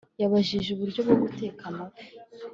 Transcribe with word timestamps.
Yabajije 0.21 0.69
uburyo 0.71 0.99
bwo 1.05 1.15
guteka 1.23 1.61
amafi 1.71 2.05